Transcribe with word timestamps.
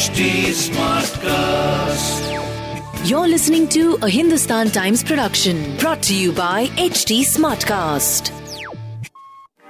HT 0.00 0.28
Smartcast. 0.58 2.20
You're 3.06 3.28
listening 3.28 3.68
to 3.68 3.98
a 4.00 4.08
Hindustan 4.08 4.70
Times 4.70 5.04
production 5.04 5.76
brought 5.76 6.02
to 6.04 6.14
you 6.14 6.32
by 6.32 6.68
HT 6.68 7.20
Smartcast. 7.20 8.30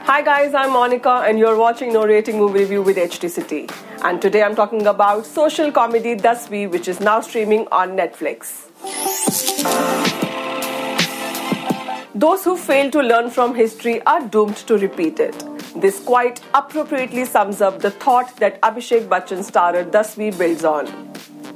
Hi 0.00 0.20
guys, 0.20 0.52
I'm 0.52 0.74
Monica 0.74 1.24
and 1.26 1.38
you're 1.38 1.56
watching 1.56 1.94
No 1.94 2.04
Rating 2.04 2.36
Movie 2.36 2.58
Review 2.58 2.82
with 2.82 2.98
HT 2.98 3.30
City. 3.30 3.70
And 4.04 4.20
today 4.20 4.42
I'm 4.42 4.54
talking 4.54 4.86
about 4.86 5.24
social 5.24 5.72
comedy 5.72 6.14
Dasvi 6.14 6.70
which 6.70 6.88
is 6.88 7.00
now 7.00 7.22
streaming 7.22 7.66
on 7.72 7.96
Netflix. 7.96 8.68
Those 12.14 12.44
who 12.44 12.58
fail 12.58 12.90
to 12.90 13.00
learn 13.00 13.30
from 13.30 13.54
history 13.54 14.02
are 14.02 14.20
doomed 14.28 14.58
to 14.66 14.76
repeat 14.76 15.20
it. 15.20 15.57
This 15.80 16.00
quite 16.00 16.40
appropriately 16.54 17.24
sums 17.24 17.60
up 17.60 17.78
the 17.78 17.92
thought 17.92 18.34
that 18.38 18.60
Abhishek 18.62 19.06
Bachchan 19.06 19.44
starrer 19.48 19.88
Dasvi 19.88 20.36
builds 20.36 20.64
on. 20.64 20.86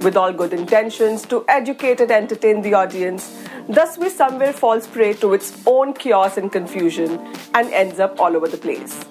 With 0.00 0.14
all 0.14 0.30
good 0.30 0.52
intentions 0.52 1.24
to 1.28 1.42
educate 1.48 2.02
and 2.02 2.10
entertain 2.10 2.60
the 2.60 2.74
audience, 2.74 3.34
Dasvi 3.68 4.10
somewhere 4.10 4.52
falls 4.52 4.86
prey 4.86 5.14
to 5.14 5.32
its 5.32 5.62
own 5.66 5.94
chaos 5.94 6.36
and 6.36 6.52
confusion 6.52 7.18
and 7.54 7.72
ends 7.72 7.98
up 7.98 8.20
all 8.20 8.36
over 8.36 8.46
the 8.46 8.58
place. 8.58 9.02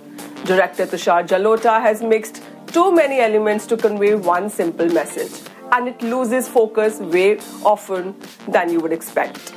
Director 0.45 0.85
Tushar 0.85 1.27
Jalota 1.27 1.81
has 1.81 2.03
mixed 2.03 2.43
too 2.67 2.91
many 2.93 3.19
elements 3.19 3.65
to 3.65 3.77
convey 3.77 4.13
one 4.13 4.47
simple 4.47 4.89
message, 4.89 5.31
and 5.71 5.87
it 5.87 5.99
loses 6.03 6.47
focus 6.47 6.99
way 6.99 7.39
often 7.65 8.15
than 8.47 8.69
you 8.71 8.79
would 8.79 8.93
expect. 8.93 9.55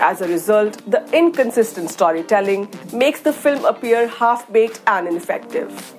As 0.00 0.20
a 0.20 0.28
result, 0.28 0.78
the 0.90 1.02
inconsistent 1.12 1.90
storytelling 1.90 2.68
makes 2.92 3.20
the 3.20 3.32
film 3.32 3.64
appear 3.64 4.06
half 4.08 4.50
baked 4.52 4.80
and 4.86 5.08
ineffective. 5.08 5.94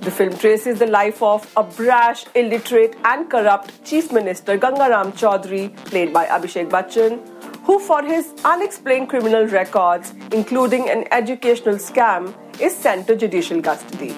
The 0.00 0.10
film 0.10 0.36
traces 0.36 0.78
the 0.78 0.86
life 0.86 1.22
of 1.22 1.50
a 1.56 1.62
brash, 1.62 2.24
illiterate, 2.34 2.96
and 3.04 3.30
corrupt 3.30 3.84
Chief 3.84 4.12
Minister 4.12 4.58
Gangaram 4.58 5.12
Chaudhary, 5.12 5.76
played 5.86 6.12
by 6.12 6.26
Abhishek 6.26 6.68
Bachchan, 6.68 7.20
who, 7.64 7.78
for 7.78 8.02
his 8.02 8.32
unexplained 8.44 9.08
criminal 9.08 9.46
records, 9.46 10.14
including 10.32 10.88
an 10.88 11.04
educational 11.12 11.76
scam, 11.76 12.34
is 12.60 12.76
sent 12.76 13.06
to 13.06 13.16
judicial 13.16 13.62
custody. 13.62 14.12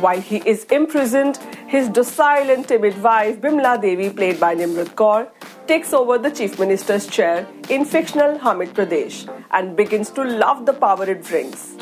While 0.00 0.20
he 0.20 0.36
is 0.46 0.64
imprisoned, 0.64 1.38
his 1.66 1.88
docile 1.88 2.50
and 2.50 2.66
timid 2.66 3.02
wife, 3.02 3.40
Bimla 3.40 3.80
Devi, 3.80 4.10
played 4.10 4.38
by 4.38 4.54
Nimrat 4.54 4.94
Kaur, 4.94 5.28
takes 5.68 5.92
over 5.92 6.16
the 6.16 6.30
Chief 6.30 6.58
Minister's 6.58 7.06
chair 7.06 7.46
in 7.68 7.84
fictional 7.84 8.38
Harit 8.38 8.70
Pradesh 8.72 9.16
and 9.50 9.76
begins 9.76 10.08
to 10.10 10.24
love 10.24 10.64
the 10.64 10.72
power 10.72 11.04
it 11.08 11.22
brings. 11.24 11.76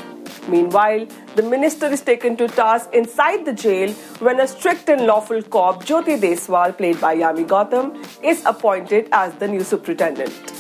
Meanwhile, 0.48 1.06
the 1.36 1.42
minister 1.42 1.86
is 1.86 2.00
taken 2.00 2.36
to 2.38 2.48
task 2.48 2.90
inside 2.92 3.44
the 3.44 3.52
jail 3.52 3.92
when 4.26 4.40
a 4.40 4.48
strict 4.48 4.88
and 4.88 5.06
lawful 5.06 5.40
cop, 5.40 5.84
Jyoti 5.84 6.18
Deswal, 6.20 6.76
played 6.76 7.00
by 7.00 7.16
Yami 7.16 7.46
Gautam, 7.46 7.94
is 8.24 8.44
appointed 8.44 9.08
as 9.12 9.32
the 9.36 9.46
new 9.46 9.62
superintendent. 9.62 10.52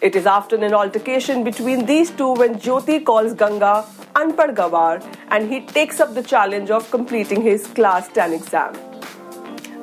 It 0.00 0.14
is 0.14 0.26
after 0.26 0.54
an 0.54 0.72
altercation 0.72 1.42
between 1.42 1.84
these 1.86 2.10
two 2.10 2.32
when 2.34 2.56
Jyoti 2.60 3.04
calls 3.04 3.34
Ganga 3.34 3.84
Anpad 4.14 4.54
Gawar 4.54 5.04
and 5.30 5.52
he 5.52 5.60
takes 5.66 5.98
up 5.98 6.14
the 6.14 6.22
challenge 6.22 6.70
of 6.70 6.88
completing 6.92 7.42
his 7.42 7.66
class 7.68 8.08
10 8.08 8.32
exam. 8.34 8.76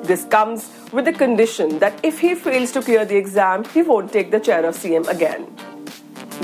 This 0.02 0.24
comes 0.24 0.70
with 0.92 1.04
the 1.04 1.12
condition 1.12 1.78
that 1.78 1.98
if 2.04 2.18
he 2.18 2.34
fails 2.34 2.72
to 2.72 2.82
clear 2.82 3.04
the 3.04 3.16
exam, 3.16 3.64
he 3.64 3.82
won't 3.82 4.12
take 4.12 4.30
the 4.30 4.40
chair 4.40 4.64
of 4.64 4.76
CM 4.76 5.06
again. 5.08 5.46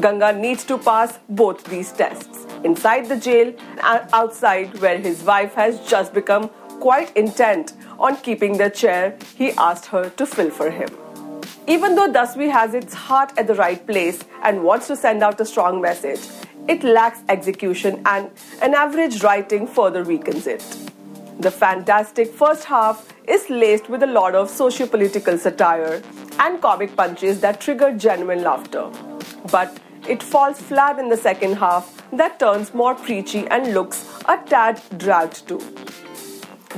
Ganga 0.00 0.32
needs 0.32 0.64
to 0.64 0.78
pass 0.78 1.18
both 1.28 1.64
these 1.64 1.90
tests 1.92 2.46
inside 2.64 3.06
the 3.08 3.16
jail 3.16 3.52
and 3.82 4.08
outside, 4.12 4.78
where 4.80 4.98
his 4.98 5.22
wife 5.22 5.54
has 5.54 5.80
just 5.88 6.12
become 6.12 6.48
quite 6.80 7.16
intent 7.16 7.72
on 7.98 8.16
keeping 8.18 8.56
the 8.58 8.70
chair 8.70 9.16
he 9.36 9.52
asked 9.52 9.86
her 9.86 10.10
to 10.10 10.26
fill 10.26 10.50
for 10.50 10.70
him. 10.70 10.88
Even 11.66 11.96
though 11.96 12.08
Dasvi 12.08 12.50
has 12.50 12.74
its 12.74 12.94
heart 12.94 13.32
at 13.36 13.46
the 13.46 13.54
right 13.54 13.84
place 13.86 14.22
and 14.42 14.62
wants 14.62 14.86
to 14.86 14.96
send 14.96 15.22
out 15.22 15.40
a 15.40 15.44
strong 15.44 15.80
message, 15.80 16.20
it 16.68 16.84
lacks 16.84 17.20
execution 17.28 18.02
and 18.06 18.30
an 18.62 18.74
average 18.74 19.22
writing 19.22 19.66
further 19.66 20.04
weakens 20.04 20.46
it. 20.46 20.64
The 21.38 21.50
fantastic 21.50 22.32
first 22.32 22.64
half 22.64 23.12
is 23.28 23.50
laced 23.50 23.90
with 23.90 24.02
a 24.02 24.06
lot 24.06 24.34
of 24.34 24.48
socio 24.48 24.86
political 24.86 25.36
satire 25.36 26.02
and 26.38 26.62
comic 26.62 26.96
punches 26.96 27.40
that 27.40 27.60
trigger 27.60 27.92
genuine 27.92 28.42
laughter. 28.42 28.90
But 29.52 29.78
it 30.08 30.22
falls 30.22 30.58
flat 30.58 30.98
in 30.98 31.10
the 31.10 31.16
second 31.16 31.56
half 31.56 32.02
that 32.12 32.38
turns 32.38 32.72
more 32.72 32.94
preachy 32.94 33.46
and 33.48 33.74
looks 33.74 34.08
a 34.24 34.38
tad 34.46 34.80
dragged 34.96 35.46
too. 35.46 35.60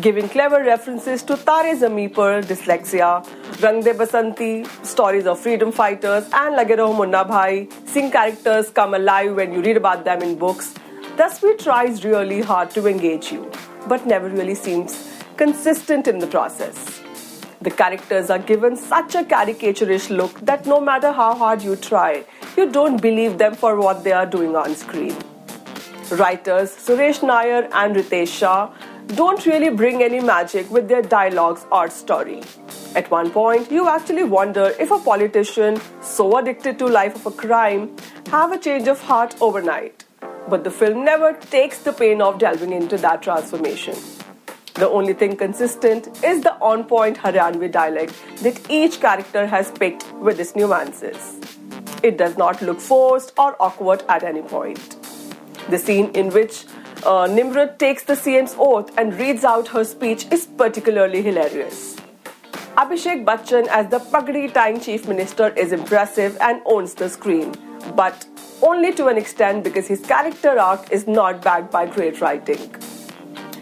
Giving 0.01 0.29
clever 0.29 0.65
references 0.65 1.23
to 1.25 1.37
Tare 1.37 1.77
Par, 2.09 2.43
dyslexia, 2.43 3.25
Rang 3.63 3.81
De 3.83 3.95
Basanti, 3.95 4.67
stories 4.85 5.27
of 5.27 5.39
freedom 5.39 5.71
fighters, 5.71 6.29
and 6.33 6.57
Lage 6.57 6.77
Raho 6.79 6.97
Munna 6.97 7.25
Bhai, 7.25 7.69
seeing 7.85 8.11
characters 8.11 8.71
come 8.71 8.95
alive 8.95 9.35
when 9.37 9.53
you 9.53 9.63
read 9.63 9.77
about 9.77 10.05
them 10.05 10.23
in 10.23 10.37
books. 10.37 10.75
Dasvi 11.17 11.59
tries 11.59 12.05
really 12.05 12.41
hard 12.41 12.71
to 12.71 12.87
engage 12.87 13.33
you, 13.33 13.51
but 13.89 14.07
never 14.07 14.29
really 14.29 14.55
seems 14.55 14.97
consistent 15.37 16.09
in 16.09 16.19
the 16.19 16.27
process. 16.27 17.01
The 17.61 17.71
characters 17.71 18.31
are 18.31 18.39
given 18.39 18.77
such 18.77 19.15
a 19.15 19.25
caricaturish 19.25 20.11
look 20.11 20.39
that 20.41 20.67
no 20.67 20.81
matter 20.81 21.11
how 21.11 21.35
hard 21.35 21.63
you 21.63 21.75
try, 21.75 22.25
you 22.57 22.71
don't 22.71 23.03
believe 23.03 23.39
them 23.39 23.55
for 23.55 23.77
what 23.77 24.05
they 24.05 24.13
are 24.13 24.27
doing 24.27 24.55
on 24.55 24.77
screen. 24.77 25.17
Writers 26.11 26.77
Suresh 26.77 27.23
Nair 27.23 27.69
and 27.73 27.97
Ritesh 27.97 28.39
Shah 28.39 28.71
don't 29.09 29.45
really 29.45 29.71
bring 29.71 30.03
any 30.03 30.21
magic 30.21 30.71
with 30.71 30.89
their 30.89 31.03
dialogues 31.03 31.67
or 31.73 31.91
story. 31.91 32.43
At 32.95 33.11
one 33.11 33.31
point, 33.31 33.71
you 33.71 33.89
actually 33.89 34.25
wonder 34.25 34.73
if 34.79 34.91
a 34.91 34.99
politician 34.99 35.81
so 36.01 36.39
addicted 36.39 36.79
to 36.79 36.87
life 36.87 37.17
of 37.17 37.27
a 37.27 37.31
crime 37.31 37.97
have 38.31 38.53
a 38.53 38.59
change 38.59 38.89
of 38.89 39.01
heart 39.01 39.35
overnight. 39.41 40.05
But 40.49 40.65
the 40.65 40.71
film 40.71 41.05
never 41.05 41.35
takes 41.35 41.79
the 41.81 41.93
pain 41.93 42.23
of 42.23 42.39
delving 42.39 42.73
into 42.73 42.97
that 42.99 43.23
transformation. 43.23 43.97
The 44.75 44.89
only 44.89 45.13
thing 45.13 45.37
consistent 45.37 46.25
is 46.25 46.43
the 46.43 46.55
on 46.61 46.85
point 46.85 47.19
Haryanvi 47.19 47.71
dialect 47.71 48.15
that 48.43 48.71
each 48.71 49.01
character 49.01 49.47
has 49.47 49.71
picked 49.73 50.11
with 50.15 50.41
its 50.41 50.55
nuances. 50.57 51.37
It 52.03 52.17
does 52.17 52.39
not 52.39 52.63
look 52.63 52.81
forced 52.81 53.33
or 53.37 53.57
awkward 53.61 54.05
at 54.09 54.23
any 54.23 54.43
point. 54.43 54.97
The 55.69 55.79
scene 55.79 56.11
in 56.15 56.31
which 56.31 56.65
uh, 57.05 57.27
Nimrat 57.27 57.79
takes 57.79 58.05
the 58.05 58.15
CM's 58.15 58.55
oath 58.59 58.97
and 58.97 59.13
reads 59.19 59.45
out 59.45 59.69
her 59.69 59.85
speech 59.85 60.27
is 60.33 60.47
particularly 60.47 61.23
hilarious. 61.23 61.97
Abhishek 62.77 63.25
Bachchan 63.25 63.67
as 63.67 63.89
the 63.89 63.99
pagdi 63.99 64.53
tying 64.53 64.81
chief 64.81 65.09
minister 65.09 65.49
is 65.49 65.73
impressive 65.73 66.39
and 66.41 66.63
owns 66.65 66.95
the 66.95 67.09
screen, 67.09 67.55
but 67.97 68.25
only 68.63 68.93
to 68.95 69.07
an 69.07 69.17
extent 69.17 69.65
because 69.65 69.87
his 69.87 70.01
character 70.01 70.59
arc 70.59 70.91
is 70.93 71.07
not 71.07 71.43
backed 71.43 71.71
by 71.71 71.87
great 71.87 72.21
writing. 72.21 72.75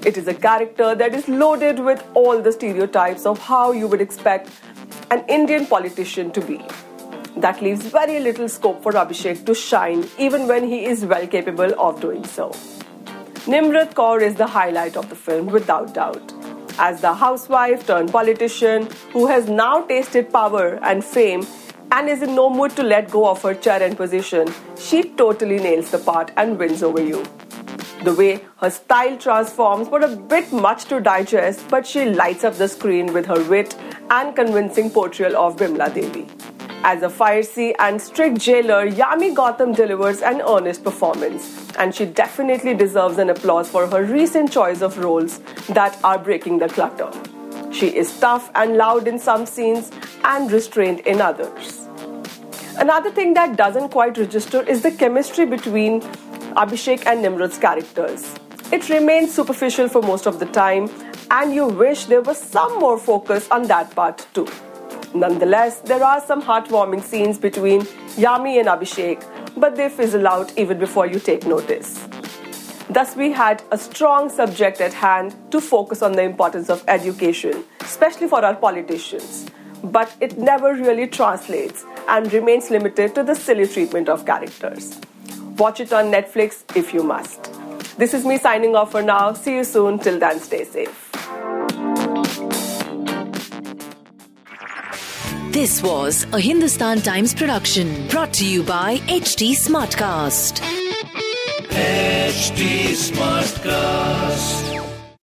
It 0.04 0.16
is 0.16 0.28
a 0.28 0.34
character 0.34 0.94
that 0.94 1.14
is 1.14 1.28
loaded 1.28 1.80
with 1.80 2.04
all 2.14 2.40
the 2.40 2.52
stereotypes 2.52 3.26
of 3.26 3.38
how 3.38 3.72
you 3.72 3.88
would 3.88 4.00
expect 4.00 4.50
an 5.10 5.24
Indian 5.28 5.66
politician 5.66 6.30
to 6.32 6.40
be. 6.40 6.60
That 7.36 7.60
leaves 7.60 7.84
very 7.86 8.20
little 8.20 8.48
scope 8.48 8.82
for 8.82 8.92
Abhishek 8.92 9.44
to 9.46 9.54
shine, 9.54 10.08
even 10.18 10.46
when 10.46 10.66
he 10.66 10.84
is 10.84 11.04
well 11.04 11.26
capable 11.26 11.78
of 11.78 12.00
doing 12.00 12.24
so. 12.24 12.50
Nimrat 13.46 13.94
Kaur 13.94 14.22
is 14.22 14.36
the 14.36 14.46
highlight 14.46 14.96
of 14.96 15.08
the 15.08 15.14
film, 15.16 15.46
without 15.46 15.92
doubt. 15.94 16.32
As 16.78 17.00
the 17.00 17.14
housewife 17.14 17.86
turned 17.86 18.10
politician 18.10 18.88
who 19.12 19.26
has 19.26 19.48
now 19.48 19.82
tasted 19.82 20.32
power 20.32 20.78
and 20.82 21.04
fame 21.04 21.46
and 21.92 22.08
is 22.08 22.22
in 22.22 22.34
no 22.34 22.48
mood 22.50 22.72
to 22.76 22.82
let 22.82 23.10
go 23.10 23.28
of 23.28 23.42
her 23.42 23.54
chair 23.54 23.82
and 23.82 23.96
position, 23.96 24.52
she 24.76 25.02
totally 25.10 25.58
nails 25.58 25.90
the 25.90 25.98
part 25.98 26.30
and 26.36 26.58
wins 26.58 26.82
over 26.82 27.02
you. 27.02 27.24
The 28.04 28.14
way 28.14 28.40
her 28.58 28.70
style 28.70 29.16
transforms 29.16 29.88
were 29.88 30.00
a 30.00 30.14
bit 30.14 30.52
much 30.52 30.84
to 30.86 31.00
digest, 31.00 31.68
but 31.68 31.86
she 31.86 32.04
lights 32.04 32.44
up 32.44 32.54
the 32.54 32.68
screen 32.68 33.12
with 33.12 33.26
her 33.26 33.42
wit 33.48 33.74
and 34.10 34.36
convincing 34.36 34.90
portrayal 34.90 35.36
of 35.36 35.56
Bimla 35.56 35.92
Devi. 35.92 36.26
As 36.84 37.02
a 37.02 37.10
fiery 37.10 37.74
and 37.80 38.00
strict 38.00 38.38
jailer, 38.38 38.88
Yami 38.88 39.34
Gautam 39.34 39.74
delivers 39.74 40.20
an 40.22 40.40
earnest 40.42 40.84
performance, 40.84 41.72
and 41.78 41.92
she 41.92 42.06
definitely 42.06 42.74
deserves 42.74 43.18
an 43.18 43.30
applause 43.30 43.68
for 43.68 43.88
her 43.88 44.04
recent 44.04 44.52
choice 44.52 44.82
of 44.82 44.98
roles 44.98 45.38
that 45.68 45.98
are 46.04 46.18
breaking 46.18 46.58
the 46.58 46.68
clutter. 46.68 47.10
She 47.72 47.88
is 47.88 48.20
tough 48.20 48.50
and 48.54 48.76
loud 48.76 49.08
in 49.08 49.18
some 49.18 49.46
scenes 49.46 49.90
and 50.22 50.52
restrained 50.52 51.00
in 51.00 51.20
others. 51.20 51.75
Another 52.78 53.10
thing 53.10 53.32
that 53.32 53.56
doesn't 53.56 53.88
quite 53.88 54.18
register 54.18 54.60
is 54.62 54.82
the 54.82 54.90
chemistry 54.90 55.46
between 55.46 56.02
Abhishek 56.62 57.06
and 57.06 57.24
Nimrat's 57.24 57.56
characters. 57.56 58.34
It 58.70 58.90
remains 58.90 59.32
superficial 59.34 59.88
for 59.88 60.02
most 60.02 60.26
of 60.26 60.38
the 60.38 60.44
time, 60.46 60.90
and 61.30 61.54
you 61.54 61.66
wish 61.66 62.04
there 62.04 62.20
was 62.20 62.38
some 62.38 62.78
more 62.78 62.98
focus 62.98 63.48
on 63.50 63.62
that 63.68 63.94
part 63.94 64.26
too. 64.34 64.46
Nonetheless, 65.14 65.80
there 65.80 66.04
are 66.04 66.20
some 66.20 66.42
heartwarming 66.42 67.02
scenes 67.02 67.38
between 67.38 67.80
Yami 68.20 68.60
and 68.60 68.68
Abhishek, 68.68 69.24
but 69.56 69.74
they 69.74 69.88
fizzle 69.88 70.28
out 70.28 70.52
even 70.58 70.78
before 70.78 71.06
you 71.06 71.18
take 71.18 71.46
notice. 71.46 72.06
Thus, 72.90 73.16
we 73.16 73.32
had 73.32 73.62
a 73.72 73.78
strong 73.78 74.28
subject 74.28 74.82
at 74.82 74.92
hand 74.92 75.34
to 75.50 75.62
focus 75.62 76.02
on 76.02 76.12
the 76.12 76.22
importance 76.22 76.68
of 76.68 76.84
education, 76.88 77.64
especially 77.80 78.28
for 78.28 78.44
our 78.44 78.54
politicians. 78.54 79.46
But 79.82 80.14
it 80.20 80.38
never 80.38 80.74
really 80.74 81.06
translates 81.06 81.84
and 82.08 82.32
remains 82.32 82.70
limited 82.70 83.14
to 83.14 83.22
the 83.22 83.34
silly 83.34 83.66
treatment 83.66 84.08
of 84.08 84.24
characters. 84.26 84.98
Watch 85.58 85.80
it 85.80 85.92
on 85.92 86.12
Netflix 86.12 86.64
if 86.76 86.92
you 86.92 87.02
must. 87.02 87.52
This 87.98 88.12
is 88.12 88.24
me 88.24 88.38
signing 88.38 88.76
off 88.76 88.92
for 88.92 89.02
now. 89.02 89.32
See 89.32 89.54
you 89.56 89.64
soon. 89.64 89.98
Till 89.98 90.18
then, 90.18 90.38
stay 90.38 90.64
safe. 90.64 91.02
This 95.50 95.82
was 95.82 96.24
a 96.34 96.38
Hindustan 96.38 97.00
Times 97.00 97.34
production 97.34 98.06
brought 98.08 98.34
to 98.34 98.46
you 98.46 98.62
by 98.62 98.98
HT 99.06 99.52
Smartcast. 99.52 100.60
HT 101.70 102.92
Smartcast. 102.92 104.65